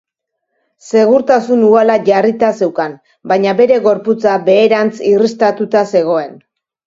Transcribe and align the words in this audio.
Segurtasun 0.91 1.59
uhala 1.67 1.97
jarrita 2.07 2.49
zeukan, 2.63 2.95
baina 3.33 3.53
bere 3.61 3.77
gorputza 3.85 4.33
beherantz 4.47 4.93
irristatuta 5.13 5.85
zegoen. 5.97 6.35